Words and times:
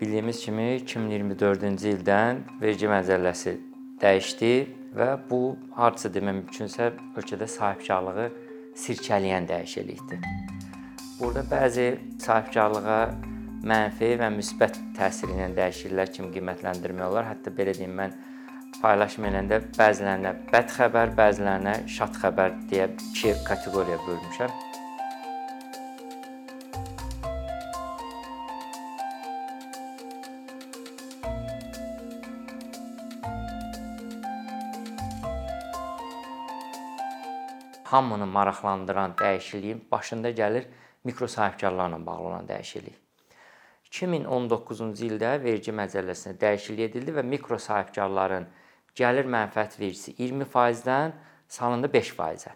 Bildiyimiz 0.00 0.40
kimi 0.44 0.62
2024-cü 0.62 1.90
ildən 1.94 2.40
vergi 2.58 2.88
məcəlləsi 2.90 3.52
dəyişdi 4.02 4.50
və 4.98 5.06
bu 5.28 5.38
hardasa 5.76 6.10
demək 6.16 6.34
mümkünsə 6.40 6.88
ölkədə 7.14 7.46
sahibkarlığı 7.52 8.26
sirkələyən 8.84 9.46
dəyişiklikdir. 9.52 10.26
Burada 11.20 11.46
bəzi 11.46 11.86
sahibkarlığa 12.26 13.00
mənfi 13.70 14.10
və 14.18 14.34
müsbət 14.34 14.82
təsir 14.98 15.30
edən 15.36 15.54
dəyişikliklər 15.60 16.14
kimi 16.16 16.34
qiymətləndirmək 16.34 17.10
olar. 17.12 17.30
Hətta 17.30 17.54
belə 17.54 17.78
deyim 17.78 17.94
mən 18.02 18.18
paylaşım 18.80 19.30
edəndə 19.30 19.62
bəzilərinə 19.78 20.34
bəd 20.50 20.74
xəbər, 20.74 21.14
bəzilərinə 21.20 21.82
şad 21.98 22.18
xəbər 22.24 22.58
deyə 22.72 22.90
iki 23.12 23.38
kateqoriyaya 23.46 24.02
bölmüşəm. 24.08 24.58
Hamını 37.94 38.26
maraqlandıran 38.26 39.14
dəyişikliyin 39.20 39.80
başında 39.90 40.30
gəlir 40.30 40.64
mikro 41.04 41.26
sahibkarlarla 41.26 42.06
bağlı 42.06 42.26
olan 42.28 42.46
dəyişiklik. 42.48 42.96
2019-cu 43.90 44.88
ildə 45.06 45.36
vergi 45.44 45.70
məcəlləsinə 45.70 46.34
dəyişiklik 46.40 46.90
edildi 46.90 47.14
və 47.14 47.22
mikro 47.22 47.58
sahibkarların 47.58 48.48
gəlir 48.98 49.28
mənfəət 49.36 49.78
vergisi 49.78 50.14
20%-dən 50.18 51.14
salındı 51.48 51.90
5%-ə. 51.94 52.54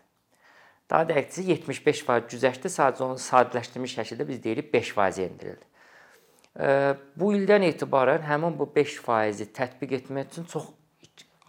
Daha 0.91 1.06
dəqiqcə 1.12 1.45
75% 1.52 2.34
güzəştdə 2.34 2.73
sadəcə 2.75 3.06
onu 3.06 3.23
sadələşdirilmiş 3.23 3.95
şəkildə 4.00 4.27
biz 4.28 4.42
deyirik 4.42 4.75
5%-ə 4.75 5.28
endirildi. 5.28 5.64
Bu 7.20 7.30
ildən 7.39 7.69
etibarən 7.69 8.27
həmin 8.27 8.58
bu 8.58 8.67
5%-i 8.75 9.47
tətbiq 9.55 9.95
etmək 10.00 10.33
üçün 10.33 10.50
çox 10.50 10.73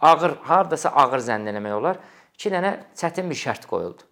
ağır, 0.00 0.38
hardasa 0.46 0.94
ağır 1.02 1.26
zənn 1.26 1.50
eləmək 1.50 1.78
olar 1.80 1.98
2 2.40 2.48
dənə 2.54 2.70
çətin 2.96 3.28
bir 3.28 3.36
şərt 3.36 3.66
qoyuldu. 3.68 4.06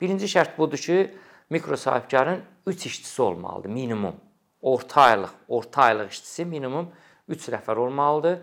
Birinci 0.00 0.28
şərt 0.32 0.54
budur 0.56 0.80
ki, 0.80 1.10
mikro 1.52 1.76
sahibkarın 1.76 2.40
3 2.66 2.86
işçisi 2.86 3.22
olmalıdır 3.22 3.68
minimum. 3.68 4.16
Orta 4.62 5.02
aylıq, 5.02 5.34
orta 5.48 5.82
aylıq 5.82 6.08
işçisi 6.08 6.44
minimum 6.44 6.88
3 7.28 7.50
nəfər 7.52 7.76
olmalıdır 7.76 8.38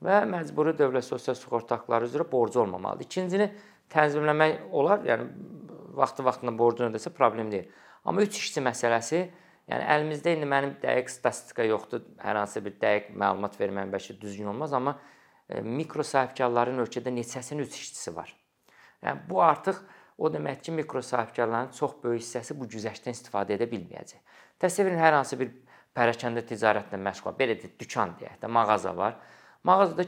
və 0.00 0.22
məcburi 0.32 0.72
dövlət 0.80 1.04
sosial 1.12 1.36
sığorta 1.36 1.76
haqqları 1.76 2.08
üzrə 2.08 2.24
borcu 2.32 2.62
olmamalıdır. 2.64 3.04
İkincini 3.04 3.50
tənzimləmək 3.92 4.72
olar, 4.72 5.04
yəni 5.04 5.28
vaxtı-vaxtında 6.00 6.56
borcunu 6.58 6.88
ödəsə 6.88 7.12
problem 7.12 7.52
deyil. 7.52 7.68
Amma 8.04 8.24
3 8.24 8.42
işçi 8.46 8.64
məsələsi, 8.64 9.24
yəni 9.68 9.88
əlimizdə 9.96 10.38
indi 10.38 10.48
mənim 10.48 10.78
dəqiq 10.80 11.12
statistika 11.12 11.68
yoxdur, 11.68 12.08
hər 12.24 12.40
hansı 12.46 12.64
bir 12.64 12.80
dəqiq 12.80 13.12
məlumat 13.12 13.60
verməyim 13.60 13.92
bəlkə 13.92 14.16
düzgün 14.22 14.54
olmaz, 14.54 14.72
amma 14.72 14.96
e, 15.48 15.60
mikro 15.60 16.06
sahibkarların 16.06 16.80
ölkədə 16.86 17.12
neçəsinin 17.12 17.68
3 17.68 17.82
işçisi 17.84 18.16
var. 18.16 18.40
Yəni 19.04 19.26
bu 19.30 19.42
artıq 19.42 19.80
o 20.18 20.28
deməkdir 20.32 20.68
ki, 20.68 20.72
mikro 20.76 21.02
sahibkarların 21.02 21.72
çox 21.76 21.96
böyük 22.04 22.22
hissəsi 22.22 22.56
bu 22.58 22.68
güzəştdən 22.68 23.16
istifadə 23.16 23.56
edə 23.56 23.68
bilməyəcək. 23.70 24.20
Təsəvvür 24.60 24.92
edin 24.92 25.00
hər 25.00 25.16
hansı 25.16 25.38
bir 25.40 25.52
pərakəndə 25.96 26.44
ticarətlə 26.48 27.00
məşğul, 27.00 27.36
belə 27.38 27.56
deyək, 27.60 27.76
dükan 27.80 28.12
deyək 28.20 28.40
də, 28.42 28.50
mağaza 28.52 28.92
var. 28.96 29.16
Mağazada 29.64 30.04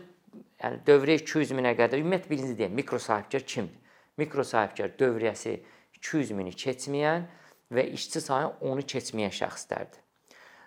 yəni 0.63 0.83
dövriyyə 0.87 1.23
200 1.25 1.55
minə 1.57 1.73
qədər, 1.79 2.03
ümumiyyətlə 2.05 2.31
birinci 2.31 2.59
deyək, 2.61 2.75
mikro 2.77 3.01
sahibkar 3.01 3.47
kimdir? 3.55 3.79
Mikro 4.21 4.45
sahibkar 4.45 4.93
dövriyyəsi 5.01 5.57
200 5.97 6.35
mini 6.37 6.53
keçməyən 6.53 7.25
və 7.73 7.87
işçi 7.97 8.21
sayı 8.21 8.53
onu 8.61 8.85
keçməyən 8.85 9.33
şəxslərdir. 9.33 10.01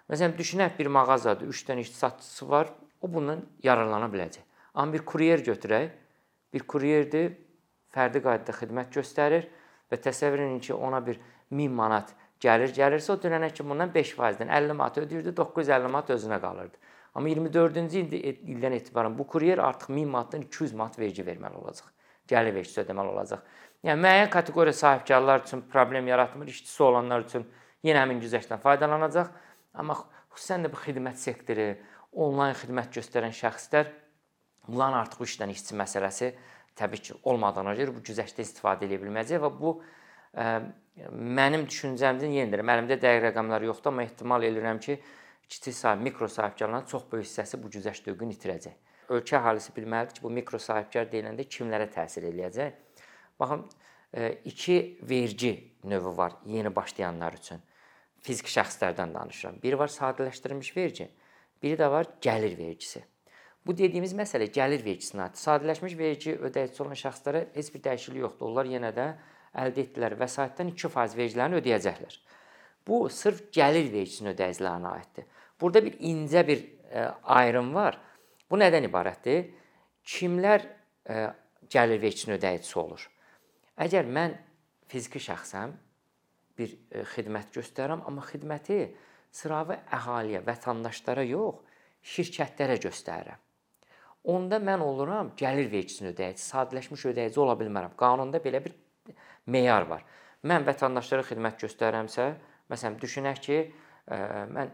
Məsələn, 0.09 0.33
düşünək 0.37 0.75
bir 0.79 0.89
mağazadır, 0.97 1.53
3 1.53 1.63
dənə 1.69 1.85
işçi 1.85 1.97
satçısı 1.97 2.49
var, 2.49 2.73
o 3.01 3.09
bundan 3.13 3.45
yararlana 3.63 4.09
biləcək. 4.09 4.41
Amma 4.73 4.93
bir 4.93 5.05
kuryer 5.05 5.39
götürək, 5.45 5.93
bir 6.53 6.65
kuryerdir, 6.67 7.33
fərdi 7.95 8.21
qaydada 8.23 8.55
xidmət 8.59 8.91
göstərir 8.99 9.47
və 9.91 9.99
təsəvvür 10.03 10.45
edin 10.45 10.59
ki, 10.59 10.73
ona 10.75 11.01
bir 11.05 11.19
1000 11.51 11.75
manat 11.75 12.13
gəlir 12.43 12.73
gəlirsə, 12.75 13.15
o 13.15 13.19
dünənə 13.21 13.51
kimi 13.55 13.71
bundan 13.71 13.93
5%-dən 13.95 14.51
50 14.51 14.77
manat 14.77 14.99
ödəyirdi, 15.01 15.33
950 15.37 15.91
manat 15.91 16.11
özünə 16.15 16.39
qalırdı. 16.43 16.79
Amma 17.15 17.31
24-cü 17.31 18.01
ildə 18.01 18.19
ildən 18.51 18.75
etibarən 18.75 19.15
bu 19.15 19.27
kuryer 19.31 19.61
artıq 19.63 19.93
1000 19.95 20.09
manatdan 20.11 20.41
200 20.49 20.73
manat 20.75 20.99
vergi 20.99 21.23
verməli 21.23 21.61
olacaq. 21.61 21.87
Gəlir 22.27 22.55
vergisi 22.57 22.81
ödəməli 22.83 23.13
olacaq. 23.13 23.45
Yəni 23.85 24.01
müəyyən 24.03 24.31
kateqoriya 24.33 24.73
sahibkarlar 24.73 25.45
üçün 25.45 25.61
problem 25.71 26.07
yaratmır, 26.07 26.49
işçisi 26.51 26.83
olanlar 26.83 27.23
üçün 27.23 27.45
yenə 27.85 28.01
həmin 28.03 28.19
güzəştdən 28.23 28.59
faydalanacaq. 28.63 29.29
Amma 29.79 29.95
xüsusən 30.33 30.65
də 30.65 30.71
bu 30.73 30.81
xidmət 30.81 31.21
sektoru, 31.21 31.69
onlayn 32.11 32.55
xidmət 32.57 32.91
göstərən 32.97 33.35
şəxslər 33.35 33.93
bunların 34.67 34.99
artıq 35.03 35.23
işdən 35.27 35.53
işçi 35.53 35.77
məsələsi 35.77 36.31
təbii 36.75 37.01
ki, 37.01 37.19
olmadığına 37.23 37.75
görə 37.79 37.93
bu 37.95 38.03
güzəştdə 38.05 38.43
istifadə 38.45 38.87
edə 38.87 38.99
bilməyəcək 39.01 39.41
və 39.43 39.51
bu 39.59 39.75
ə, 40.35 40.47
mənim 41.11 41.65
düşüncəmdir, 41.69 42.31
yenə 42.31 42.51
deyirəm, 42.51 42.71
əlimdə 42.75 42.97
dəqiq 43.01 43.29
rəqəmlər 43.29 43.67
yoxdur, 43.69 43.93
amma 43.93 44.05
ehtimal 44.07 44.43
edirəm 44.47 44.81
ki, 44.83 44.97
kiçik 45.47 45.75
sahib, 45.77 46.03
mikro 46.03 46.27
sahibkarların 46.27 46.87
çox 46.91 47.07
böyük 47.11 47.27
hissəsi 47.27 47.61
bu 47.61 47.71
güzəşt 47.71 48.07
dövrünü 48.09 48.35
itirəcək. 48.35 48.75
Ölkə 49.13 49.37
əhalisi 49.39 49.73
bilməlidir 49.75 50.17
ki, 50.17 50.23
bu 50.25 50.31
mikro 50.33 50.59
sahibkar 50.59 51.09
deyiləndə 51.11 51.45
kimlərə 51.45 51.87
təsir 51.93 52.25
eləyəcək? 52.31 53.01
Baxın, 53.39 53.65
iki 54.45 54.99
vergi 55.01 55.53
növü 55.83 56.17
var 56.17 56.33
yeni 56.45 56.75
başlayanlar 56.75 57.37
üçün. 57.37 57.61
Fiziki 58.25 58.49
şəxslərdən 58.49 59.13
danışıram. 59.13 59.59
Biri 59.63 59.79
var 59.79 59.91
sadələşdirilmiş 59.93 60.71
vergi, 60.77 61.09
biri 61.61 61.77
də 61.77 61.91
var 61.91 62.07
gəlir 62.21 62.57
vergisi. 62.57 63.03
Bu 63.65 63.73
dediyimiz 63.73 64.13
məsələ 64.13 64.45
gəlir 64.53 64.83
vergisinə. 64.85 65.31
Sadələşmiş 65.33 65.95
vergi 65.97 66.35
ödəyicisi 66.37 66.83
olan 66.83 66.97
şəxslərə 66.99 67.41
heç 67.55 67.71
bir 67.73 67.81
dəyişiklik 67.87 68.21
yoxdur. 68.21 68.51
Onlar 68.51 68.67
yenə 68.69 68.91
də 68.93 69.05
əldə 69.57 69.85
etdilər 69.87 70.13
vəsaitdən 70.19 70.69
2% 70.75 71.15
vergilərini 71.17 71.57
ödəyəcəklər. 71.63 72.17
Bu 72.85 72.99
sırf 73.09 73.47
gəlir 73.55 73.87
vergisinin 73.89 74.35
ödəyicilərinə 74.35 74.91
aiddir. 74.91 75.25
Burada 75.61 75.81
bir 75.81 75.95
incə 75.97 76.43
bir 76.45 76.61
ə, 76.61 76.67
e, 76.91 77.05
ayrım 77.39 77.71
var. 77.73 77.97
Bu 78.51 78.59
nədən 78.61 78.85
ibarətdir? 78.85 79.47
Kimlər 80.13 80.61
ə, 80.61 81.15
e, 81.15 81.23
gəlir 81.73 82.03
vergisinin 82.03 82.37
ödəyicisi 82.37 82.77
olur? 82.83 83.07
Əgər 83.81 84.11
mən 84.19 84.35
fiziki 84.93 85.23
şəxsəm, 85.25 85.73
bir 86.59 86.75
ə, 86.75 87.01
e, 87.01 87.07
xidmət 87.15 87.49
göstərirəm, 87.57 88.05
amma 88.05 88.27
xidməti 88.29 88.83
sıravi 89.33 89.79
əhaliyə, 89.97 90.43
vətəndaşlara 90.45 91.25
yox, 91.31 91.81
şirkətlərə 92.13 92.77
göstərirəm 92.85 93.41
onda 94.25 94.59
mən 94.61 94.81
oluram 94.83 95.31
gəlir 95.37 95.69
vergisini 95.71 96.11
ödəyici, 96.13 96.43
sadələşmiş 96.45 97.05
ödəyici 97.11 97.39
ola 97.41 97.55
bilmərəm. 97.59 97.95
Qanunda 97.97 98.41
belə 98.43 98.61
bir 98.65 98.75
meyar 99.51 99.87
var. 99.89 100.05
Mən 100.45 100.65
vətəndaşlara 100.67 101.25
xidmət 101.25 101.65
göstərirəmsə, 101.65 102.29
məsələn, 102.69 102.97
düşünək 103.01 103.41
ki, 103.45 103.59
e, 104.07 104.17
mən 104.55 104.71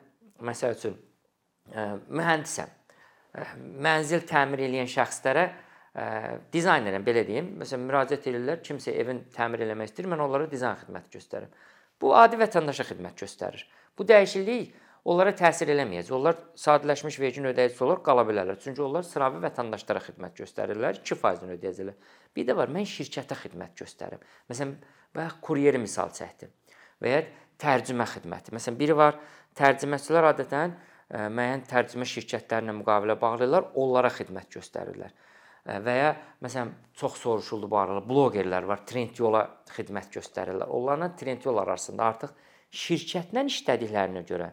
məsəl 0.48 0.76
üçün 0.76 0.96
e, 0.96 1.86
mühəndisəm. 2.12 2.72
E, 3.36 3.50
mənzil 3.88 4.26
təmir 4.28 4.66
edən 4.68 4.90
şəxslərə 4.92 5.50
dizaynerəm 6.54 7.04
belə 7.04 7.26
deyim. 7.28 7.50
Məsələn, 7.60 7.82
müraciət 7.90 8.30
edirlər, 8.32 8.62
kimsə 8.64 8.94
evin 8.96 9.26
təmir 9.36 9.66
eləmək 9.66 9.90
istəyir, 9.90 10.08
mən 10.14 10.22
onlara 10.24 10.46
dizayn 10.48 10.78
xidməti 10.80 11.18
göstərirəm. 11.18 11.58
Bu 12.00 12.14
adi 12.16 12.40
vətəndaşa 12.40 12.86
xidmət 12.88 13.20
göstərir. 13.26 13.66
Bu 14.00 14.06
dəyişiklik 14.08 14.72
onlara 15.10 15.34
təsir 15.38 15.72
eləməyəcək. 15.74 16.14
Onlar 16.16 16.38
sadələşmiş 16.60 17.18
vergi 17.22 17.44
ödəyicisi 17.52 17.84
olaraq 17.86 18.04
qala 18.06 18.26
bilərlər. 18.28 18.60
Çünki 18.62 18.84
onlar 18.86 19.06
sıravi 19.08 19.42
vətəndaşlara 19.46 20.04
xidmət 20.08 20.42
göstərirlər, 20.44 21.02
2%-ni 21.02 21.58
ödəyəcəklər. 21.58 22.12
Bir 22.38 22.48
də 22.48 22.56
var, 22.58 22.72
mən 22.74 22.86
şirkətə 22.90 23.38
xidmət 23.44 23.82
göstərirəm. 23.82 24.22
Məsələn, 24.52 24.76
bayaq 25.18 25.40
kuryeri 25.48 25.82
misal 25.82 26.14
çəkdim. 26.16 26.54
Və 27.02 27.16
ya 27.16 27.24
tərcümə 27.62 28.08
xidməti. 28.14 28.54
Məsələn, 28.56 28.78
biri 28.80 28.96
var, 28.98 29.18
tərcüməçilər 29.58 30.30
adətən 30.32 30.74
e, 30.76 31.26
müəyyən 31.34 31.66
tərcümə 31.70 32.08
şirkətlərinə 32.10 32.76
müqavilə 32.78 33.18
bağlayırlar, 33.22 33.72
onlara 33.82 34.12
xidmət 34.14 34.58
göstərirlər. 34.58 35.14
Ə, 35.62 35.78
və 35.86 35.98
ya 35.98 36.14
məsələn, 36.46 36.72
çox 36.98 37.20
soruşuldu 37.22 37.70
bu 37.70 37.78
aralar, 37.82 38.06
bloqerlər 38.08 38.66
var, 38.70 38.86
Trendyol-a 38.90 39.44
xidmət 39.76 40.16
göstərirlər. 40.18 40.72
Onlarla 40.74 41.12
Trendyol 41.18 41.62
arasında 41.66 42.08
artıq 42.14 42.34
şirkətlə 42.72 43.46
işlədiklərinə 43.52 44.26
görə 44.26 44.50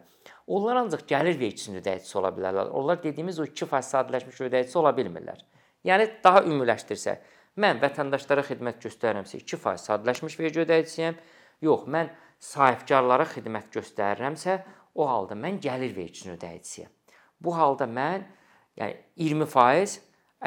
onlar 0.49 0.81
ancaq 0.81 1.05
gəlir 1.09 1.37
vergisinin 1.39 1.79
ödəyicisi 1.83 2.17
ola 2.17 2.31
bilərlər. 2.33 2.71
Onlar 2.73 3.01
dediyimiz 3.03 3.39
o 3.39 3.45
2% 3.45 3.85
sadələşmiş 3.89 4.39
ödəyicisi 4.47 4.79
ola 4.81 4.93
bilmirlər. 4.97 5.43
Yəni 5.85 6.07
daha 6.23 6.41
ümumiləşdirsək, 6.47 7.27
mən 7.61 7.79
vətəndaşlara 7.83 8.43
xidmət 8.47 8.81
göstərirəmsə 8.87 9.43
2% 9.43 9.85
sadələşmiş 9.85 10.39
vergi 10.39 10.63
ödəyicisiyəm. 10.65 11.19
Yox, 11.65 11.85
mən 11.91 12.09
sahibkarlara 12.41 13.27
xidmət 13.29 13.69
göstərirəmsə, 13.77 14.57
o 14.95 15.07
halda 15.07 15.37
mən 15.37 15.59
gəlir 15.63 15.93
vergisinin 15.95 16.37
ödəyicisiyəm. 16.37 16.91
Bu 17.39 17.55
halda 17.55 17.87
mən 17.87 18.25
yəni 18.79 18.97
20% 19.29 19.99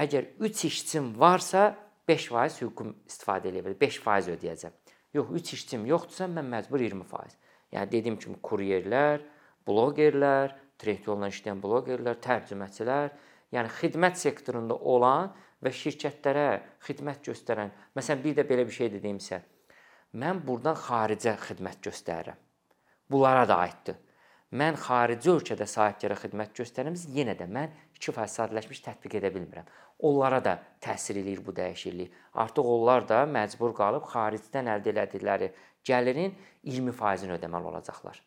əgər 0.02 0.28
3 0.40 0.64
işçim 0.68 1.12
varsa 1.20 1.72
5% 2.08 2.64
hüququm 2.64 2.94
istifadə 3.08 3.52
edə 3.52 3.62
bilərəm. 3.62 3.78
5% 3.80 4.34
ödəyəcəm. 4.36 4.74
Yox, 5.14 5.30
3 5.38 5.52
işçim 5.58 5.86
yoxdursa 5.86 6.28
mən 6.32 6.48
məcbur 6.56 6.82
20%. 6.82 7.38
Yəni 7.72 7.92
dediyim 7.92 8.18
kimi 8.20 8.38
kuryerlər, 8.44 9.22
bloqerlər, 9.66 10.54
trade 10.80 11.08
yolla 11.08 11.30
işləyən 11.32 11.62
bloqerlər, 11.62 12.18
tərcüməçilər, 12.24 13.10
yəni 13.54 13.72
xidmət 13.78 14.20
sektorunda 14.20 14.76
olan 14.76 15.32
və 15.62 15.72
şirkətlərə 15.78 16.46
xidmət 16.86 17.28
göstərən. 17.30 17.72
Məsələn, 17.96 18.22
bir 18.24 18.38
də 18.38 18.46
belə 18.48 18.66
bir 18.66 18.76
şey 18.76 18.94
dedimsə, 18.96 19.42
mən 20.18 20.42
burdan 20.46 20.78
xaricə 20.78 21.36
xidmət 21.46 21.84
göstərirəm. 21.86 22.40
Bunlara 23.12 23.46
da 23.48 23.60
aiddir. 23.66 24.00
Mən 24.52 24.76
xarici 24.76 25.30
ölkədə 25.32 25.64
sahibkara 25.68 26.16
xidmət 26.20 26.58
göstərəmiz, 26.58 27.06
yenə 27.16 27.32
də 27.38 27.46
mən 27.48 27.70
2% 27.96 28.32
sadələşmiş 28.34 28.82
tətbiq 28.84 29.16
edə 29.20 29.30
bilmirəm. 29.32 29.68
Onlara 30.04 30.42
da 30.44 30.58
təsir 30.84 31.16
eləyir 31.22 31.40
bu 31.46 31.54
dəyişiklik. 31.56 32.12
Artıq 32.44 32.68
onlar 32.74 33.06
da 33.08 33.22
məcbur 33.24 33.72
qalıb 33.78 34.04
xaricdən 34.12 34.68
əldə 34.74 34.92
etdikləri 35.06 35.52
gəlirin 35.88 36.36
20%-ni 36.68 37.38
ödəməli 37.38 37.72
olacaqlar. 37.72 38.20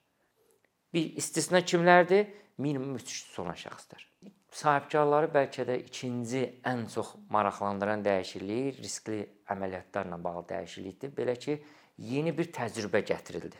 Bir 0.95 1.17
istisna 1.19 1.59
kimlərdir? 1.59 2.29
Minimum 2.63 2.95
3 2.95 3.39
olan 3.43 3.57
şəxslər. 3.59 4.03
Sahibkarları 4.55 5.27
bəlkə 5.33 5.65
də 5.67 5.75
ikinci 5.81 6.43
ən 6.71 6.85
çox 6.93 7.09
maraqlandıran 7.35 8.05
dəyişiklik 8.05 8.79
riskli 8.79 9.17
əməliyyatlarla 9.51 10.21
bağlı 10.23 10.45
dəyişiklikdir. 10.53 11.11
Belə 11.17 11.35
ki, 11.35 11.57
yeni 12.13 12.31
bir 12.37 12.47
təcrübə 12.55 13.01
gətirildi. 13.11 13.59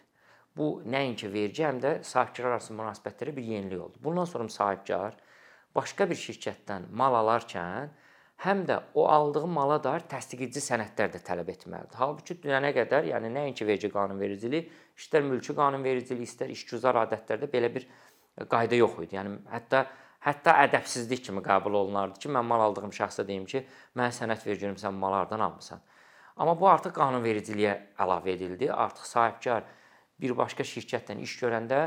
Bu 0.55 0.69
nəinki 0.87 1.27
vergi, 1.33 1.65
həm 1.67 1.81
də 1.83 1.91
sahibkarlar 2.07 2.55
arasında 2.55 2.79
münasibətlərə 2.85 3.35
bir 3.35 3.49
yenilik 3.51 3.83
oldu. 3.89 3.99
Bundan 4.07 4.31
sonra 4.31 4.47
sahibkar 4.55 5.19
başqa 5.75 6.07
bir 6.07 6.21
şirkətdən 6.21 6.87
mal 6.95 7.19
alarkən 7.19 7.91
həm 8.43 8.65
də 8.67 8.79
o 8.93 9.07
aldığı 9.07 9.47
mala 9.47 9.77
dair 9.83 10.03
təsdiqedici 10.11 10.63
sənədlər 10.63 11.13
də 11.15 11.21
tələb 11.25 11.49
etməlidir. 11.53 11.97
Halbuki 11.99 12.37
dünənə 12.43 12.73
qədər, 12.75 13.07
yəni 13.13 13.31
nəinki 13.33 13.67
vergi 13.67 13.89
qanunvericiliyi, 13.93 14.67
istər 14.99 15.23
mülki 15.23 15.55
qanunvericiliyi, 15.55 16.27
istər 16.27 16.51
işgüzar 16.51 16.99
adətlərdə 17.05 17.49
belə 17.51 17.71
bir 17.73 17.87
qayda 18.51 18.81
yox 18.81 18.99
idi. 19.05 19.15
Yəni 19.15 19.37
hətta 19.53 19.85
hətta 20.25 20.55
ədəbsizlik 20.65 21.21
kimi 21.27 21.41
qəbul 21.45 21.77
olunardı 21.81 22.19
ki, 22.19 22.31
mən 22.33 22.47
mal 22.49 22.63
aldığım 22.67 22.93
şəxsə 22.97 23.27
deyim 23.27 23.45
ki, 23.49 23.61
mən 23.95 24.13
sənəd 24.15 24.41
verəcəm, 24.45 24.79
sən 24.81 24.95
mal 24.97 25.13
hardan 25.13 25.43
almısan? 25.45 25.83
Amma 26.35 26.55
bu 26.59 26.67
artıq 26.67 26.95
qanunvericiliyə 26.97 27.75
əlavə 28.01 28.33
edildi. 28.33 28.71
Artıq 28.73 29.05
sahibkar 29.07 29.63
bir 30.19 30.33
başqa 30.35 30.65
şirkətlə 30.67 31.15
iş 31.23 31.37
görəndə 31.43 31.85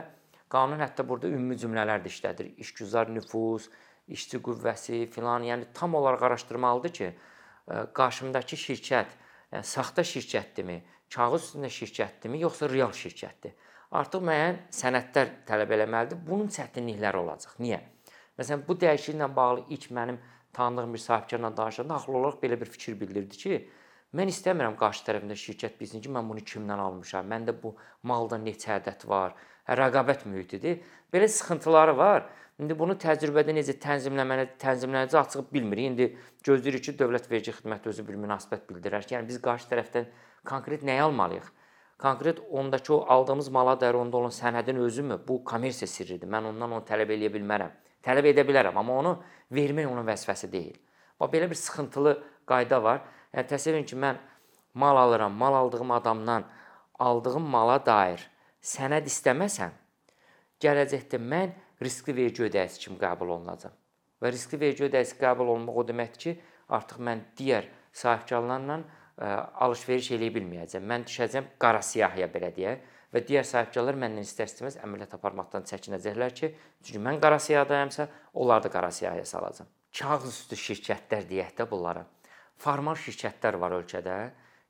qanun 0.52 0.80
hətta 0.80 1.04
burada 1.08 1.28
ümumi 1.28 1.58
cümlələr 1.60 2.00
də 2.04 2.12
işlədir. 2.12 2.54
İşgüzar 2.64 3.10
nüfuz, 3.12 3.68
işçi 4.08 4.40
qüvvəsi 4.44 5.06
filan, 5.12 5.44
yəni 5.46 5.70
tam 5.74 5.94
olaraq 5.94 6.22
araşdırmalıdır 6.28 6.92
ki, 6.98 7.08
e, 7.08 7.82
qarşımdakı 7.94 8.58
şirkət 8.64 9.16
yəni 9.52 9.64
saxta 9.64 10.04
şirkətdirmi, 10.04 10.78
kağız 11.14 11.42
üstündə 11.42 11.72
şirkətdirmi, 11.78 12.40
yoxsa 12.44 12.70
real 12.70 12.92
şirkətdir? 12.92 13.56
Artıq 13.98 14.24
müəyyən 14.28 14.58
sənədlər 14.74 15.30
tələb 15.48 15.72
eləməlidir. 15.78 16.18
Bunun 16.26 16.50
çətinlikləri 16.52 17.22
olacaq. 17.22 17.54
Niyə? 17.64 17.80
Məsələn, 18.38 18.66
bu 18.68 18.76
dəyişikliklə 18.76 19.28
bağlı 19.36 19.64
ilk 19.76 19.90
mənim 19.96 20.18
tanıdığım 20.52 20.94
bir 20.94 21.04
sahibkarla 21.04 21.56
danışanda 21.56 21.94
haqlı 21.94 22.16
olaraq 22.16 22.42
belə 22.42 22.60
bir 22.60 22.68
fikir 22.76 23.00
bildirdi 23.00 23.36
ki, 23.44 23.60
Mən 24.16 24.30
istəmirəm 24.32 24.76
qarşı 24.80 25.02
tərəfində 25.04 25.34
şirkət 25.36 25.74
bilsin 25.76 26.00
ki, 26.00 26.08
mən 26.08 26.28
bunu 26.30 26.40
kimdən 26.40 26.80
almışam. 26.80 27.26
Məndə 27.28 27.52
bu 27.62 27.74
malda 28.08 28.38
neçə 28.40 28.78
ədəd 28.78 29.04
var. 29.10 29.34
Rəqabət 29.68 30.24
mühitidir. 30.26 30.80
Belə 31.12 31.28
sıxıntıları 31.28 31.96
var. 31.96 32.26
İndi 32.58 32.74
bunu 32.78 32.96
təcrübədə 32.98 33.54
necə 33.54 33.76
tənzimləməni, 33.78 34.48
tənzimlənəcək 34.58 35.18
açıq 35.20 35.50
bilmirik. 35.52 35.90
İndi 35.92 36.06
gözləyirik 36.46 36.84
ki, 36.88 36.94
Dövlət 36.98 37.28
Vergi 37.30 37.52
Xidməti 37.54 37.92
özü 37.92 38.04
bir 38.08 38.16
münasibət 38.18 38.64
bildirər 38.70 39.04
ki, 39.06 39.14
yəni 39.14 39.28
biz 39.28 39.38
qarşı 39.44 39.68
tərəfdən 39.70 40.08
konkret 40.48 40.82
nəyi 40.88 41.04
almalıyıq? 41.04 41.52
Konkret 41.98 42.40
ondakı 42.50 42.94
o 42.94 43.04
aldığımız 43.14 43.48
mala 43.48 43.80
dair 43.80 43.94
onda 43.94 44.16
olan 44.16 44.34
sənədin 44.34 44.78
özümü? 44.78 45.20
Bu 45.28 45.44
kommersiya 45.44 45.88
sirridir. 45.88 46.30
Mən 46.30 46.50
ondan 46.50 46.72
onu 46.72 46.86
tələb 46.86 47.12
eləyə 47.14 47.30
bilmərəm. 47.34 47.76
Tələb 48.02 48.30
edə 48.32 48.44
bilərəm, 48.46 48.78
amma 48.78 48.98
onu 49.02 49.14
vermək 49.54 49.86
onun 49.90 50.06
vəzifəsi 50.06 50.50
deyil. 50.52 50.76
Bax 51.20 51.30
belə 51.32 51.50
bir 51.50 51.58
sıxıntılı 51.58 52.16
qayda 52.46 52.82
var. 52.82 53.02
Yəni 53.34 53.50
təsəvvür 53.50 53.78
edin 53.78 53.86
ki, 53.90 53.98
mən 53.98 54.18
mal 54.74 54.96
alıram, 54.96 55.32
mal 55.32 55.54
aldığım 55.54 55.90
adamdan 55.90 56.46
aldığım 56.98 57.42
mala 57.42 57.86
dair 57.86 58.30
sənəd 58.64 59.08
istəməsəm, 59.10 59.72
gələcəkdə 60.62 61.20
mən 61.22 61.54
riskli 61.82 62.14
vergi 62.16 62.46
ödəyicisi 62.48 62.84
kimi 62.84 62.98
qəbul 63.00 63.34
olunacam. 63.36 63.72
Və 64.18 64.32
riskli 64.34 64.58
vergi 64.60 64.88
ödəyicisi 64.88 65.18
qəbul 65.20 65.52
olunmaq 65.54 65.78
o 65.78 65.86
deməkdir 65.86 66.22
ki, 66.24 66.34
artıq 66.74 67.00
mən 67.06 67.24
digər 67.38 67.68
sahibkarlarla 67.94 68.78
ə, 68.82 69.30
alış-veriş 69.64 70.12
eləyə 70.18 70.34
bilməyəcəm. 70.34 70.84
Mən 70.84 71.06
düşəcəm 71.08 71.54
qara 71.62 71.80
siyahıya 71.82 72.28
belə 72.34 72.50
deyək 72.56 72.84
və 73.14 73.24
digər 73.24 73.46
sahibkarlar 73.48 73.96
məndən 73.96 74.26
istər-istəməz 74.26 74.80
əməliyyat 74.84 75.16
aparmaqdan 75.16 75.64
çəkinəcəklər 75.70 76.34
ki, 76.36 76.52
çünki 76.82 77.00
mən 77.06 77.22
qara 77.22 77.38
siyahıdayamsa, 77.40 78.08
onlar 78.34 78.62
da 78.62 78.70
qara 78.74 78.90
siyahıya 78.92 79.24
salacam. 79.24 79.70
Kağız 79.98 80.28
üstü 80.28 80.58
şirkətlər 80.60 81.24
deyək 81.30 81.54
də 81.56 81.70
bunlara 81.70 82.04
formal 82.62 82.98
şirkətlər 82.98 83.58
var 83.60 83.76
ölkədə 83.78 84.18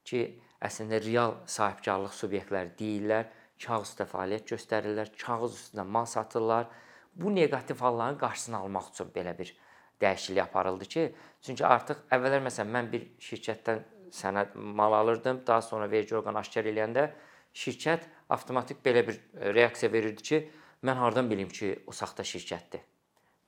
ki, 0.09 0.23
əslində 0.65 1.01
real 1.05 1.37
sahibkarlıq 1.49 2.15
subyektləri 2.17 2.75
deyillər, 2.79 3.27
kağız 3.63 3.93
üstə 3.93 4.07
fəaliyyət 4.09 4.53
göstərirlər, 4.53 5.13
kağız 5.21 5.55
üstündə 5.59 5.85
mal 5.85 6.07
satırlar. 6.07 6.67
Bu 7.15 7.35
neqativ 7.35 7.81
halların 7.83 8.19
qarşısını 8.19 8.57
almaq 8.57 8.91
üçün 8.93 9.13
belə 9.15 9.39
bir 9.39 9.55
dəyişiklik 10.01 10.43
aparıldı 10.43 10.85
ki, 10.85 11.07
çünki 11.43 11.67
artıq 11.67 12.05
əvvəllər 12.15 12.45
məsələn 12.47 12.71
mən 12.77 12.93
bir 12.93 13.09
şirkətdən 13.29 13.81
sənəd 14.15 14.55
mal 14.55 14.93
alırdım, 14.93 15.43
daha 15.47 15.63
sonra 15.63 15.91
vergi 15.91 16.17
orqanı 16.17 16.39
aşkar 16.39 16.69
eləyəndə 16.71 17.09
şirkət 17.55 18.07
avtomatik 18.31 18.85
belə 18.85 19.03
bir 19.09 19.19
reaksiya 19.55 19.93
verirdi 19.93 20.23
ki, 20.31 20.45
mən 20.87 21.03
hardan 21.03 21.31
bilim 21.31 21.49
ki, 21.49 21.75
o 21.87 21.93
saxta 21.93 22.23
şirkətdir 22.23 22.87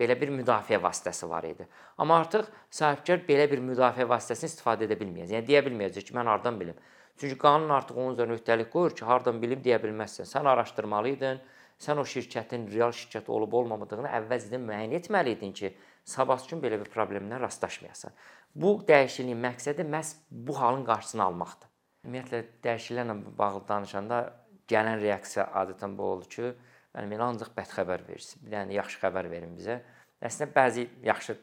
belə 0.01 0.17
bir 0.21 0.33
müdafiə 0.33 0.81
vasitəsi 0.81 1.29
var 1.29 1.45
idi. 1.45 1.67
Amma 2.01 2.21
artıq 2.23 2.49
sahibkar 2.73 3.21
belə 3.29 3.45
bir 3.51 3.61
müdafiə 3.65 4.07
vasitəsini 4.09 4.49
istifadə 4.49 4.87
edə 4.89 4.97
bilməyəcək. 5.01 5.35
Yəni 5.37 5.49
deyə 5.51 5.61
bilməyəcək 5.67 6.09
ki, 6.09 6.15
mən 6.17 6.31
hardan 6.33 6.61
bilim? 6.61 6.79
Çünki 7.21 7.37
qanun 7.39 7.73
artıq 7.77 7.99
onun 8.01 8.17
üzərinə 8.17 8.39
öhdəlik 8.39 8.71
qoyur 8.73 8.97
ki, 8.97 9.05
hardan 9.05 9.41
bilim 9.43 9.61
deyə 9.65 9.79
bilməzsən. 9.83 10.29
Sən 10.29 10.49
araşdırmalıydın. 10.49 11.43
Sən 11.81 12.01
o 12.01 12.05
şirkətin 12.05 12.67
real 12.73 12.93
şirkət 12.97 13.29
olub 13.33 13.55
olmamadığını 13.61 14.09
əvvəlcədən 14.19 14.65
müəyyən 14.69 14.97
etməli 14.99 15.37
idin 15.37 15.53
ki, 15.57 15.73
sabah 16.05 16.41
gün 16.49 16.61
belə 16.65 16.81
bir 16.81 16.91
problemlə 16.93 17.41
rastlaşmayasan. 17.41 18.17
Bu 18.55 18.75
dəyişikliyin 18.89 19.41
məqsədi 19.45 19.87
məhz 19.89 20.15
bu 20.31 20.59
halın 20.61 20.85
qarşısını 20.89 21.25
almaqdır. 21.29 21.71
Ümumiyyətlə 22.05 22.43
dəyişikliklərlə 22.65 23.39
bağlı 23.39 23.63
danışanda 23.69 24.21
gələn 24.69 25.01
reaksiya 25.01 25.49
adətən 25.63 25.97
bu 25.97 26.11
olur 26.15 26.29
ki, 26.35 26.53
Yəni 26.97 27.07
mənə 27.13 27.29
ancaq 27.31 27.53
bəd 27.55 27.71
xəbər 27.71 28.03
versin. 28.09 28.43
Bir 28.43 28.57
dənə 28.57 28.75
yaxşı 28.75 28.99
xəbər 29.05 29.29
verin 29.31 29.53
bizə. 29.55 29.79
Əslində 30.27 30.51
bəzi 30.57 30.87
yaxşı 31.07 31.37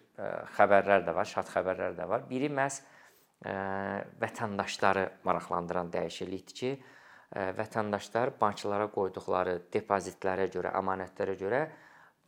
xəbərlər 0.57 1.05
də 1.07 1.13
var, 1.15 1.29
şad 1.29 1.47
xəbərlər 1.53 1.95
də 1.97 2.07
var. 2.09 2.25
Biri 2.27 2.49
məhz 2.51 2.81
vətəndaşları 3.45 5.03
maraqlandıran 5.27 5.91
dəyişiklikdir 5.93 6.55
ki, 6.59 6.71
vətəndaşlar 7.57 8.33
banklara 8.41 8.87
qoyduqları 8.93 9.57
depozitlərə 9.73 10.47
görə, 10.53 10.71
əmanətlərə 10.79 11.35
görə 11.37 11.61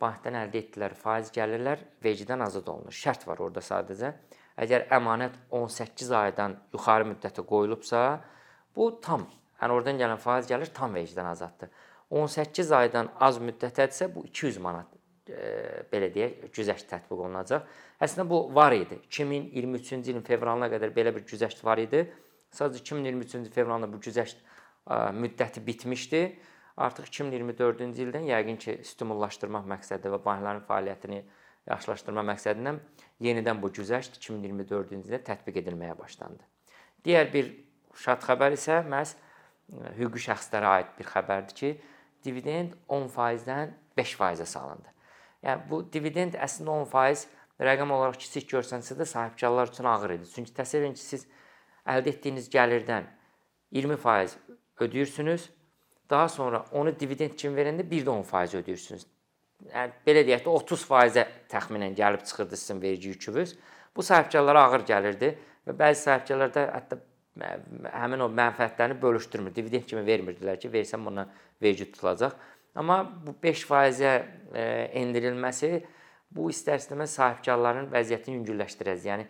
bankdan 0.00 0.38
əldə 0.44 0.60
etdikləri 0.60 0.96
faiz 0.96 1.32
gəlirlər 1.34 1.82
vergidən 2.04 2.44
azad 2.44 2.68
olunur. 2.72 2.94
Şərt 2.94 3.26
var 3.28 3.40
orada 3.40 3.62
sadəcə. 3.64 4.12
Əgər 4.60 4.86
əmanət 4.92 5.36
18 5.56 6.12
aydan 6.20 6.56
yuxarı 6.74 7.08
müddətə 7.08 7.44
qoyulubsa, 7.48 8.20
bu 8.76 8.90
tam, 9.02 9.26
yəni 9.60 9.76
oradan 9.76 10.00
gələn 10.00 10.20
faiz 10.20 10.48
gəlir 10.50 10.72
tam 10.76 10.94
vergidən 10.94 11.30
azaddır. 11.32 11.72
18 12.10 12.72
aydan 12.76 13.12
az 13.20 13.38
müddətədirsə 13.40 14.10
bu 14.14 14.24
200 14.28 14.58
manat 14.62 14.99
belə 15.92 16.10
deyək, 16.14 16.50
güzəşt 16.54 16.88
tətbiq 16.90 17.22
olunacaq. 17.24 17.66
Əslində 18.02 18.26
bu 18.28 18.42
var 18.54 18.74
idi. 18.76 19.00
2023-cü 19.10 20.12
ilin 20.12 20.24
fevralına 20.26 20.70
qədər 20.72 20.94
belə 20.96 21.14
bir 21.16 21.26
güzəşt 21.28 21.64
var 21.64 21.82
idi. 21.82 22.04
Sadəcə 22.54 22.82
2023-cü 22.82 23.52
fevralda 23.54 23.90
bu 23.90 24.00
güzəşt 24.02 24.40
e, 24.40 24.96
müddəti 25.14 25.62
bitmişdi. 25.66 26.22
Artıq 26.80 27.10
2024-cü 27.10 28.06
ildən 28.06 28.26
yəqin 28.30 28.58
ki, 28.62 28.76
stimullaşdırmaq 28.88 29.68
məqsədi 29.70 30.10
və 30.14 30.20
bankların 30.24 30.64
fəaliyyətini 30.68 31.20
yaxşılaşdırma 31.68 32.24
məqsədindən 32.32 32.80
yenidən 33.22 33.60
bu 33.62 33.70
güzəşt 33.76 34.16
2024-cü 34.18 35.02
ildə 35.02 35.20
tətbiq 35.26 35.60
edilməyə 35.62 35.98
başlandı. 35.98 36.46
Digər 37.04 37.28
bir 37.34 37.52
şad 38.00 38.24
xəbər 38.26 38.56
isə 38.56 38.80
məhz 38.88 39.14
e, 39.14 39.92
hüquqi 40.00 40.24
şəxslərə 40.30 40.74
aid 40.78 40.96
bir 40.98 41.10
xəbərdir 41.12 41.58
ki, 41.60 41.74
dividend 42.24 42.74
10%-dən 42.88 43.76
5%-ə 43.98 44.46
salındı. 44.46 44.99
Yəni 45.46 45.68
bu 45.70 45.82
dividend 45.92 46.36
əslində 46.36 46.74
10% 46.84 47.28
rəqəm 47.64 47.92
olaraq 47.94 48.18
kiçik 48.20 48.48
görsənsə 48.50 48.96
də 48.98 49.06
sahibkarlar 49.08 49.72
üçün 49.72 49.88
ağır 49.88 50.16
idi. 50.18 50.28
Çünki 50.34 50.52
təsəvvür 50.56 50.88
edin 50.88 50.96
ki, 50.96 51.04
siz 51.04 51.26
əldə 51.88 52.14
etdiyiniz 52.14 52.48
gəlirdən 52.52 53.08
20% 53.76 54.36
ödəyirsiniz, 54.80 55.48
daha 56.10 56.28
sonra 56.28 56.64
onu 56.72 56.92
dividend 57.00 57.36
kimi 57.36 57.56
verəndə 57.56 57.86
bir 57.90 58.06
də 58.06 58.14
10% 58.16 58.56
ödəyirsiniz. 58.62 59.06
Yəni 59.74 59.92
belə 60.06 60.24
deyək 60.28 60.44
də 60.46 60.56
30%-ə 60.56 61.26
təxminən 61.52 61.96
gəlib 61.96 62.24
çıxırdı 62.24 62.56
sizin 62.56 62.82
vergi 62.82 63.08
yükünüz. 63.08 63.56
Bu 63.96 64.02
sahibkarlara 64.02 64.64
ağır 64.68 64.86
gəlirdi 64.88 65.34
və 65.68 65.76
bəzi 65.76 66.06
sahibkarlar 66.06 66.54
da 66.54 66.66
hətta 66.74 67.00
həmin 67.92 68.24
o 68.24 68.28
mənfəətlərini 68.34 68.96
bölüşdürmür. 69.02 69.54
Dividend 69.54 69.86
kimi 69.88 70.02
vermirdilər 70.06 70.58
ki, 70.60 70.70
versən 70.72 71.04
bundan 71.04 71.30
vergi 71.62 71.86
tutulacaq. 71.92 72.34
Amma 72.78 73.02
bu 73.26 73.34
5%-ə 73.42 74.12
e, 74.54 74.64
endirilməsi 75.00 75.72
bu 76.30 76.50
istər-istəməz 76.52 77.16
sahibkarların 77.18 77.88
vəziyyətini 77.90 78.38
yüngülləşdirəcək. 78.38 79.08
Yəni 79.10 79.26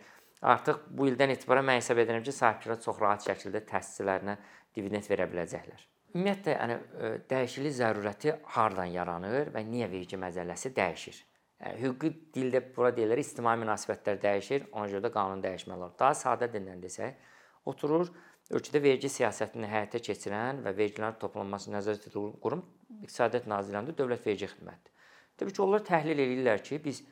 artıq 0.53 0.83
bu 0.97 1.09
ildən 1.09 1.33
etibarən 1.37 1.67
mən 1.69 1.81
hesab 1.81 2.03
edirəm 2.03 2.25
ki, 2.27 2.35
sahibkarlar 2.37 2.83
çox 2.85 3.01
rahat 3.01 3.25
şəkildə 3.29 3.65
təsisçilərinə 3.71 4.37
dividend 4.77 5.09
verə 5.09 5.29
biləcəklər. 5.33 5.87
Ümumiyyətlə, 6.11 6.55
yəni 6.59 6.77
dəyişiklik 7.31 7.75
zərurəti 7.77 8.37
hardan 8.57 8.91
yaranır 8.91 9.53
və 9.55 9.63
niyə 9.67 9.89
vergi 9.93 10.19
məcəlləsi 10.21 10.73
dəyişir? 10.77 11.21
Yəni, 11.61 11.77
hüquqi 11.85 12.11
dildə 12.35 12.63
bura 12.75 12.91
deyilir, 12.97 13.21
ictimai 13.23 13.55
münasibətlər 13.61 14.19
dəyişir, 14.21 14.71
ona 14.73 14.89
görə 14.91 15.05
də 15.07 15.13
qanun 15.15 15.45
dəyişməli 15.45 15.79
olur. 15.79 15.95
Daha 16.01 16.17
sadə 16.19 16.49
dillə 16.53 16.75
desək, 16.83 17.17
oturur 17.69 18.11
ölkədə 18.51 18.83
vergi 18.83 19.11
siyasətini 19.13 19.69
həyata 19.71 20.01
keçirən 20.03 20.65
və 20.65 20.75
vergilərin 20.77 21.19
toplanmasını 21.23 21.77
nəzarət 21.79 22.09
edən 22.11 22.35
qurum 22.43 22.65
İqtisadiyyat 23.05 23.47
Nazirliyində 23.51 23.95
Dövlət 23.97 24.27
Vergi 24.27 24.49
Xidmətidir. 24.51 25.09
Təbii 25.39 25.55
ki, 25.57 25.63
onlar 25.65 25.85
təhlil 25.87 26.19
edirlər 26.21 26.63
ki, 26.67 26.81
biz 26.85 27.03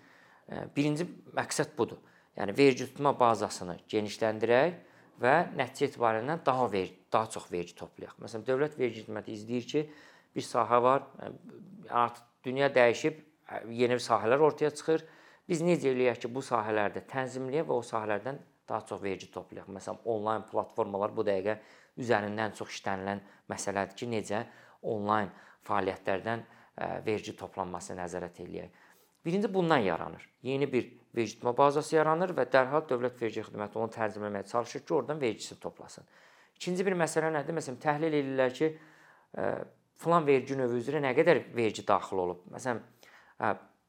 birinci 0.76 1.06
məqsəd 1.36 1.76
budur. 1.78 2.00
Yəni 2.38 2.54
vergi 2.58 2.88
tutma 2.90 3.14
bazasını 3.18 3.78
genişləndirək 3.90 4.76
və 5.22 5.36
nəticə 5.58 5.88
etibarilə 5.88 6.36
daha 6.46 6.66
vergi, 6.72 6.98
daha 7.12 7.30
çox 7.34 7.48
vergi 7.52 7.74
toplayaq. 7.78 8.18
Məsələn, 8.22 8.44
Dövlət 8.46 8.76
Vergi 8.78 9.06
Xidməti 9.06 9.34
izləyir 9.34 9.70
ki, 9.72 9.84
bir 10.34 10.44
sahə 10.46 10.82
var, 10.82 11.06
artıq 11.88 12.26
dünya 12.44 12.68
dəyişib, 12.74 13.18
yeni 13.74 13.98
sahələr 14.02 14.44
ortaya 14.44 14.70
çıxır. 14.70 15.06
Biz 15.48 15.64
necə 15.64 15.90
eləyək 15.94 16.22
ki, 16.22 16.30
bu 16.34 16.44
sahələrdə 16.44 17.02
tənzimləyək 17.08 17.66
və 17.66 17.78
o 17.78 17.82
sahələrdən 17.86 18.38
daha 18.68 18.84
çox 18.86 19.02
vergi 19.02 19.30
toplayaq. 19.32 19.68
Məsələn, 19.72 20.02
onlayn 20.04 20.44
platformalar 20.50 21.14
bu 21.16 21.24
dəqiqə 21.26 21.58
üzərindən 21.98 22.54
çox 22.58 22.76
işlənilən 22.76 23.22
məsələdir 23.50 23.96
ki, 23.98 24.10
necə 24.12 24.44
onlayn 24.82 25.30
fəaliyyətlərdən 25.68 26.44
vergi 27.06 27.34
toplanmasını 27.36 27.98
nəzarət 28.02 28.42
eləyək. 28.44 28.84
Birinci 29.24 29.50
bundan 29.54 29.82
yaranır. 29.82 30.28
Yeni 30.42 30.72
bir 30.72 30.92
vergi 31.16 31.34
tutma 31.34 31.56
bazası 31.56 31.96
yaranır 31.96 32.32
və 32.36 32.44
dərhal 32.52 32.84
Dövlət 32.88 33.18
Vergi 33.22 33.42
Xidməti 33.48 33.80
onu 33.80 33.90
tənzimləməyə 33.92 34.46
çalışır 34.46 34.84
ki, 34.84 34.94
oradan 34.94 35.20
vergisini 35.20 35.58
toplasın. 35.60 36.06
İkinci 36.56 36.86
bir 36.86 36.94
məsələ 36.98 37.32
nədir? 37.34 37.56
Məsələn, 37.58 37.80
təhlil 37.82 38.14
edirlər 38.14 38.54
ki, 38.54 38.70
filan 39.98 40.26
vergi 40.26 40.56
növü 40.58 40.78
üzrə 40.80 41.02
nə 41.02 41.12
qədər 41.18 41.42
vergi 41.56 41.84
daxil 41.86 42.22
olub. 42.22 42.44
Məsələn, 42.54 42.80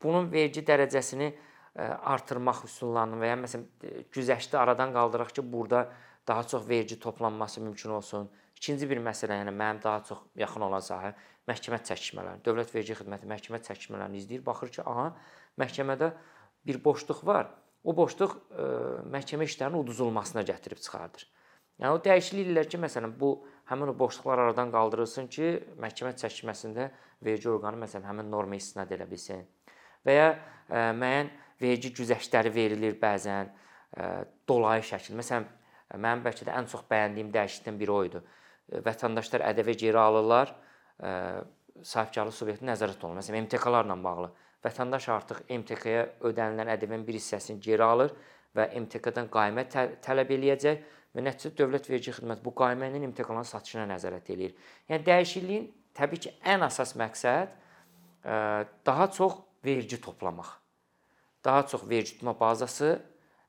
bunun 0.02 0.32
vergi 0.34 0.66
dərəcəsini 0.66 1.30
artırmaq 1.78 2.64
üsullarını 2.66 3.20
və 3.22 3.32
ya 3.32 3.40
məsələn 3.40 4.06
güzəşti 4.14 4.58
aradan 4.58 4.94
qaldıraq 4.94 5.34
ki, 5.36 5.44
burada 5.54 5.90
daha 6.28 6.44
çox 6.44 6.70
vergi 6.70 7.00
toplanması 7.00 7.62
mümkün 7.62 7.90
olsun. 7.90 8.30
İkinci 8.56 8.90
bir 8.90 9.00
məsələ, 9.00 9.38
yəni 9.40 9.54
mənim 9.56 9.84
daha 9.84 10.04
çox 10.04 10.20
yaxın 10.36 10.66
olan 10.68 10.84
sahə 10.84 11.14
məhkəmə 11.48 11.80
çəkişmələri. 11.88 12.44
Dövlət 12.46 12.74
Vergi 12.76 12.98
Xidməti 13.00 13.30
məhkəmə 13.30 13.62
çəkişmələrini 13.66 14.20
izləyir, 14.20 14.44
baxır 14.46 14.74
ki, 14.76 14.82
aha, 14.84 15.08
məhkəmədə 15.62 16.12
bir 16.68 16.82
boşluq 16.84 17.24
var. 17.26 17.50
O 17.84 17.96
boşluq 17.96 18.36
ə, 18.36 18.68
məhkəmə 19.16 19.48
işlərinin 19.48 19.80
uduzulmasına 19.80 20.44
gətirib 20.50 20.82
çıxardır. 20.84 21.26
Yəni 21.80 21.96
o 21.96 22.02
dəyişiklik 22.04 22.50
edirlər 22.50 22.68
ki, 22.70 22.82
məsələn, 22.84 23.16
bu 23.20 23.32
həmin 23.72 23.94
o 23.94 23.98
boşluqlar 24.00 24.44
aradan 24.44 24.74
qaldırılsın 24.76 25.30
ki, 25.32 25.52
məhkəmə 25.80 26.12
çəkişməsində 26.20 26.90
vergi 27.26 27.50
orqanı 27.50 27.80
məsələn 27.86 28.10
həmin 28.12 28.30
norma 28.32 28.60
istinad 28.60 28.92
edə 28.92 29.08
bilsin. 29.10 29.48
Və 30.06 30.18
ya 30.18 30.28
ə, 30.36 30.90
müəyyən 31.00 31.32
vergi 31.62 31.92
güzəştləri 31.96 32.52
verilir 32.54 32.98
bəzən 33.02 33.50
ə, 33.50 34.10
dolayı 34.48 34.84
şəkil. 34.90 35.18
Məsələn, 35.20 35.48
mənim 35.96 36.24
bəlkə 36.26 36.48
də 36.48 36.56
ən 36.56 36.70
çox 36.72 36.86
bəyəndiyim 36.90 37.32
dəyişiklikdən 37.34 37.80
biri 37.80 37.96
o 37.96 38.04
idi. 38.08 38.22
Vətəndaşlar 38.86 39.46
ƏDV 39.50 39.74
geri 39.84 40.00
alırlar, 40.00 40.54
ə, 41.02 41.14
sahibkarlıq 41.84 42.36
subyekti 42.36 42.68
nəzarət 42.68 43.04
olunur. 43.04 43.22
Məsələn, 43.24 43.48
MTK-larla 43.48 43.98
bağlı. 44.04 44.30
Vətəndaş 44.66 45.10
artıq 45.16 45.42
MTK-ya 45.56 46.06
ödənilən 46.28 46.74
ƏDV-nin 46.76 47.06
bir 47.08 47.16
hissəsini 47.16 47.62
geri 47.64 47.84
alır 47.86 48.16
və 48.58 48.68
MTK-dan 48.82 49.30
qaymə 49.32 49.66
tə 49.72 49.86
tələb 50.04 50.34
eləyəcək 50.36 50.82
və 51.16 51.24
nəticədə 51.26 51.62
Dövlət 51.62 51.88
Vergi 51.90 52.14
Xidməti 52.18 52.44
bu 52.44 52.54
qaymənin 52.60 53.08
MTK-ların 53.14 53.48
satışına 53.48 53.88
nəzarət 53.94 54.34
eləyir. 54.36 54.56
Yəni 54.92 55.08
dəyişikliyin 55.08 55.70
təbii 55.96 56.26
ki, 56.26 56.36
ən 56.44 56.68
əsas 56.68 56.96
məqsəd 57.00 57.56
daha 58.86 59.12
çox 59.16 59.40
vergi 59.66 60.02
toplamaq 60.02 60.59
daha 61.44 61.68
çox 61.68 61.90
vergi 61.90 62.18
tutma 62.18 62.36
bazası 62.40 63.00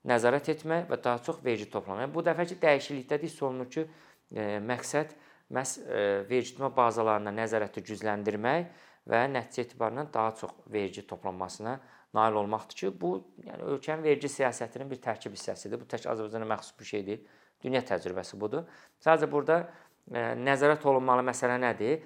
nəzarət 0.06 0.52
etmək 0.54 0.86
və 0.88 0.98
daha 1.04 1.20
çox 1.24 1.40
vergi 1.44 1.68
toplamaq. 1.70 2.06
Yəni 2.06 2.14
bu 2.14 2.24
dəfəki 2.24 2.56
dəyişiklikdə 2.62 3.18
də 3.18 3.28
hiss 3.28 3.42
olunur 3.42 3.68
ki, 3.70 3.84
e, 4.32 4.44
məqsəd 4.64 5.12
məhz 5.52 5.74
e, 5.84 6.04
vergi 6.30 6.54
tutma 6.54 6.70
bazalarına 6.76 7.32
nəzarəti 7.36 7.82
gücləndirmək 7.90 8.86
və 9.10 9.24
nəticə 9.34 9.66
etibarən 9.66 10.08
daha 10.14 10.32
çox 10.40 10.54
vergi 10.72 11.06
toplanmasına 11.06 11.80
nail 12.14 12.40
olmaqdır 12.40 12.76
ki, 12.76 12.92
bu 13.00 13.12
yəni 13.44 13.68
ölkənin 13.74 14.02
vergi 14.04 14.30
siyasətinin 14.30 14.90
bir 14.90 15.02
tərkib 15.02 15.36
hissəsidir. 15.36 15.80
Bu 15.80 15.86
tək 15.90 16.08
Azərbaycana 16.10 16.48
məxsus 16.54 16.78
bir 16.78 16.88
şey 16.94 17.06
deyil. 17.06 17.28
Dünya 17.62 17.82
təcrübəsi 17.84 18.40
budur. 18.40 18.64
Sadəcə 19.04 19.28
burada 19.30 19.60
e, 20.08 20.22
nəzarət 20.40 20.86
olunmalı 20.88 21.26
məsələ 21.28 21.60
nədir? 21.60 22.00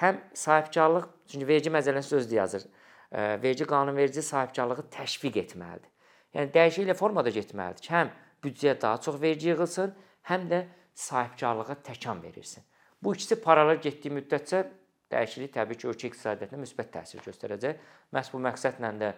Həm 0.00 0.22
sahibkarlıq, 0.32 1.08
çünki 1.28 1.46
vergi 1.46 1.70
məcəlləsi 1.74 2.16
özü 2.16 2.36
yazır 2.38 2.66
vergi 3.12 3.64
qanunverici 3.64 4.22
sahibkarlığı 4.22 4.84
təşviq 4.92 5.38
etməlidir. 5.44 5.92
Yəni 6.36 6.52
dəyişikliklə 6.52 6.96
formada 6.96 7.32
getməlidir 7.32 7.84
ki, 7.84 7.92
həm 7.92 8.10
büdcəyə 8.44 8.74
daha 8.80 9.00
çox 9.04 9.20
vergi 9.22 9.48
yığılsın, 9.48 9.94
həm 10.28 10.48
də 10.50 10.64
sahibkarlığa 10.94 11.78
təkan 11.88 12.22
verilsin. 12.22 12.64
Bu 13.02 13.14
ikisi 13.14 13.40
paralel 13.40 13.80
getdiyi 13.80 14.12
müddətcə 14.18 14.64
dəyişiklik 15.12 15.54
təbii 15.56 15.80
ki, 15.80 15.88
ölkə 15.88 16.10
iqtisadiyyatına 16.10 16.60
müsbət 16.66 16.92
təsir 16.98 17.24
göstərəcək. 17.24 17.80
Məhz 18.12 18.32
bu 18.34 18.42
məqsədlə 18.44 18.92
də 19.00 19.12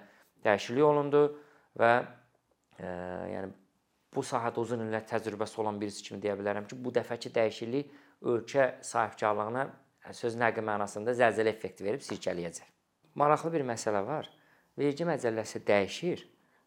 dəyişiklik 0.46 0.86
olundu 0.86 1.24
və 1.80 1.92
e, 2.78 2.86
yəni 3.34 3.52
bu 4.14 4.22
sahədə 4.26 4.62
uzun 4.62 4.86
illər 4.86 5.06
təcrübəsi 5.10 5.62
olan 5.62 5.80
birisi 5.82 6.06
kimi 6.06 6.22
deyə 6.22 6.38
bilərəm 6.38 6.70
ki, 6.70 6.78
bu 6.78 6.94
dəfəki 6.94 7.34
dəyişiklik 7.34 7.94
ölkə 8.22 8.74
sahibkarlığına 8.86 9.66
söz 10.14 10.36
nəqli 10.38 10.62
mənasında 10.66 11.16
zəlzələ 11.16 11.56
effekti 11.56 11.86
verib 11.86 12.04
sirkələyəcək 12.06 12.79
maraqlı 13.14 13.52
bir 13.52 13.66
məsələ 13.72 14.04
var. 14.06 14.30
Vergi 14.78 15.04
məcəlləsi 15.04 15.62
dəyişir. 15.66 16.24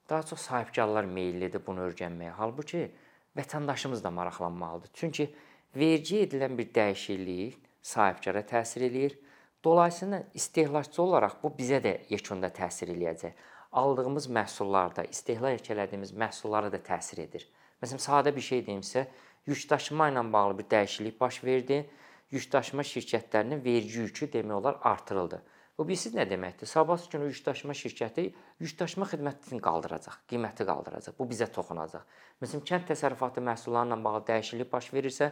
Daha 0.10 0.24
çox 0.24 0.40
sahibkarlar 0.50 1.06
meyllidir 1.06 1.62
bunu 1.66 1.88
öyrənməyə. 1.88 2.34
Halbuki 2.38 2.92
vətəndaşımız 3.38 4.04
da 4.04 4.12
maraqlanmalıdır. 4.12 4.90
Çünki 4.94 5.30
vergi 5.76 6.24
edilən 6.28 6.58
bir 6.58 6.74
dəyişiklik 6.74 7.58
sahibkara 7.82 8.42
təsir 8.42 8.84
eləyir. 8.90 9.18
Dolayısıyla 9.64 10.24
istehlakçı 10.34 11.02
olaraq 11.02 11.40
bu 11.44 11.54
bizə 11.58 11.80
də 11.84 11.98
yekunda 12.10 12.50
təsir 12.52 12.92
eləyəcək. 12.92 13.32
Aldığımız 13.72 14.28
məhsullarda, 14.28 15.06
istehlak 15.10 15.70
etdiyimiz 15.72 16.12
məhsullara 16.12 16.72
da 16.72 16.78
təsir 16.78 17.24
edir. 17.24 17.48
Məsələn, 17.82 18.02
sadə 18.04 18.36
bir 18.36 18.42
şey 18.42 18.66
deyimsə, 18.68 19.06
yükdaşıma 19.48 20.10
ilə 20.12 20.24
bağlı 20.34 20.58
bir 20.60 20.68
dəyişiklik 20.76 21.20
baş 21.20 21.44
verdi. 21.44 21.80
Yükdaşıma 22.32 22.84
şirkətlərinin 22.84 23.64
vergi 23.64 24.00
yükü 24.00 24.26
demək 24.36 24.54
olar 24.54 24.78
artırıldı. 24.82 25.42
Bu 25.78 25.88
bilirsiniz 25.88 26.14
nə 26.20 26.28
deməkdir? 26.30 26.70
Sabahsı 26.70 27.10
gün 27.10 27.24
yükdaşıma 27.26 27.74
şirkəti 27.74 28.28
yükdaşıma 28.62 29.08
xidmətini 29.10 29.58
qaldıracaq, 29.66 30.20
qiyməti 30.30 30.68
qaldıracaq. 30.70 31.16
Bu 31.18 31.26
bizə 31.32 31.48
toxunacaq. 31.56 32.04
Məsələn, 32.44 32.62
kənd 32.70 32.86
təsərrüfatı 32.92 33.42
məhsullarla 33.42 33.98
bağlı 34.04 34.22
dəyişiklik 34.28 34.70
baş 34.72 34.92
verirsə, 34.94 35.32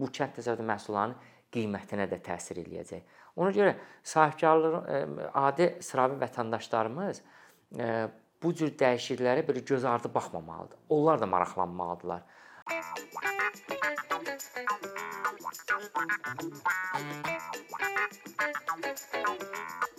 bu 0.00 0.08
kənd 0.08 0.38
təsərrüfatı 0.38 0.68
məhsullarının 0.70 1.18
qiymətinə 1.52 2.08
də 2.08 2.22
təsir 2.24 2.62
eləyəcək. 2.64 3.04
Ona 3.36 3.52
görə 3.52 3.76
sahibkarlıq 4.14 4.78
e, 4.80 5.02
adi 5.42 5.68
sıravi 5.84 6.16
vətəndaşlarımız 6.24 7.20
e, 7.20 7.90
bu 8.42 8.54
cür 8.56 8.72
dəyişikliklərə 8.80 9.44
belə 9.48 9.64
göz 9.74 9.84
ardı 9.84 10.14
baxmamalıdır. 10.14 10.80
Onlar 10.88 11.20
da 11.20 11.26
maraqlanmalıdırlar. 11.36 12.24
Thank 15.40 15.46
you. 19.42 19.91